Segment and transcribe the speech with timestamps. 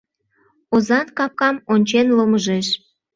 [0.75, 2.67] Озан капкам ончен ломыжеш;